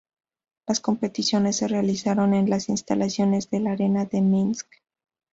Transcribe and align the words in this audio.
Las 0.67 0.79
competiciones 0.79 1.57
se 1.57 1.67
realizaron 1.67 2.33
en 2.33 2.49
las 2.49 2.69
instalaciones 2.69 3.51
de 3.51 3.59
la 3.59 3.73
Arena 3.73 4.05
de 4.05 4.19
Minsk. 4.21 4.65